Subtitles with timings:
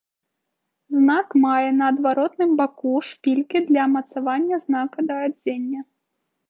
[0.95, 5.81] Знак мае на адваротным боку шпількі для мацавання знака да адзення.